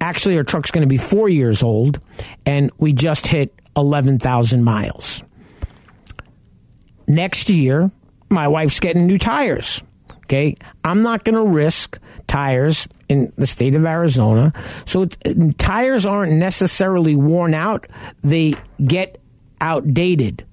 [0.00, 2.00] Actually, our truck's going to be four years old,
[2.46, 5.22] and we just hit 11,000 miles.
[7.06, 7.90] Next year,
[8.30, 9.82] my wife's getting new tires.
[10.24, 10.56] Okay.
[10.84, 14.52] I'm not going to risk tires in the state of Arizona.
[14.86, 17.88] So uh, tires aren't necessarily worn out,
[18.22, 19.19] they get
[19.60, 20.46] outdated.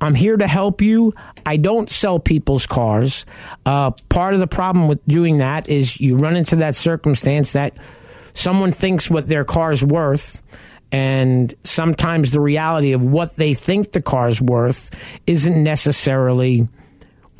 [0.00, 1.12] I'm here to help you.
[1.44, 3.26] I don't sell people's cars.
[3.66, 7.76] Uh, part of the problem with doing that is you run into that circumstance that
[8.32, 10.42] someone thinks what their car's worth
[10.92, 14.90] and sometimes the reality of what they think the car's worth
[15.26, 16.68] isn't necessarily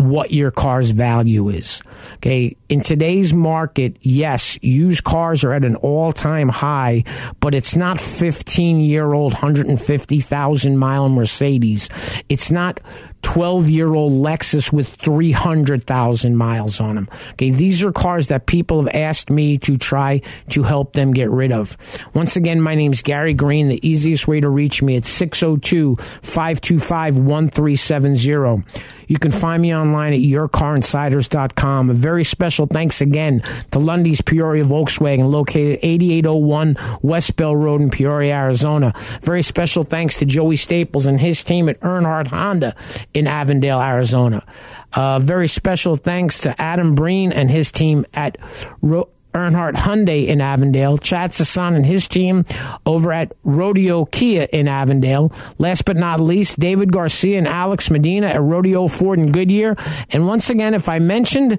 [0.00, 1.82] what your car's value is.
[2.16, 2.56] Okay.
[2.68, 7.04] In today's market, yes, used cars are at an all time high,
[7.40, 11.88] but it's not 15 year old, 150,000 mile Mercedes.
[12.28, 12.80] It's not
[13.22, 17.08] 12 year old Lexus with 300,000 miles on them.
[17.32, 21.30] Okay, these are cars that people have asked me to try to help them get
[21.30, 21.76] rid of.
[22.14, 23.68] Once again, my name is Gary Green.
[23.68, 28.64] The easiest way to reach me at 602 525 1370.
[29.10, 31.90] You can find me online at yourcarinsiders.com.
[31.90, 33.40] A very special thanks again
[33.72, 38.92] to Lunde's Peoria Volkswagen, located 8801 West Bell Road in Peoria, Arizona.
[39.20, 42.76] Very special thanks to Joey Staples and his team at Earnhardt Honda
[43.14, 44.44] in Avondale, Arizona.
[44.92, 48.38] Uh, very special thanks to Adam Breen and his team at
[48.82, 52.44] Ro- Earnhardt Hyundai in Avondale, Chad Sasan and his team
[52.84, 55.32] over at Rodeo Kia in Avondale.
[55.58, 59.76] Last but not least, David Garcia and Alex Medina at Rodeo Ford in Goodyear.
[60.10, 61.58] And once again, if I mentioned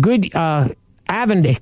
[0.00, 0.70] Good uh,
[1.08, 1.58] Avondale,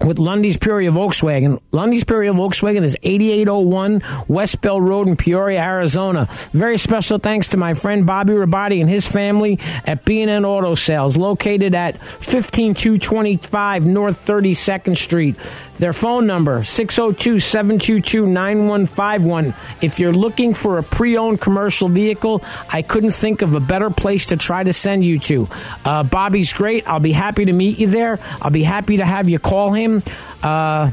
[0.00, 1.60] with Lunde's Peoria Volkswagen.
[1.70, 6.26] Lunde's Peoria Volkswagen is 8801 West Bell Road in Peoria, Arizona.
[6.52, 11.16] Very special thanks to my friend Bobby Rabati and his family at B&N Auto Sales,
[11.16, 15.36] located at 15225 North 32nd Street.
[15.78, 19.54] Their phone number, 602-722-9151.
[19.82, 24.26] If you're looking for a pre-owned commercial vehicle, I couldn't think of a better place
[24.26, 25.48] to try to send you to.
[25.84, 26.86] Uh, Bobby's great.
[26.88, 28.20] I'll be happy to meet you there.
[28.40, 30.02] I'll be happy to have you call him.
[30.42, 30.92] Uh,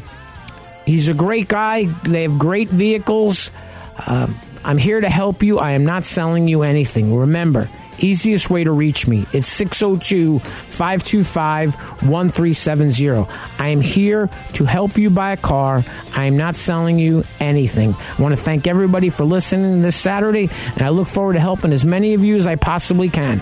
[0.85, 1.85] he's a great guy.
[1.85, 3.51] They have great vehicles.
[3.97, 4.27] Uh,
[4.63, 5.59] I'm here to help you.
[5.59, 7.15] I am not selling you anything.
[7.15, 7.69] Remember,
[7.99, 13.27] Easiest way to reach me is 602 525 1370.
[13.59, 15.83] I am here to help you buy a car.
[16.15, 17.93] I am not selling you anything.
[17.93, 21.71] I want to thank everybody for listening this Saturday, and I look forward to helping
[21.73, 23.41] as many of you as I possibly can.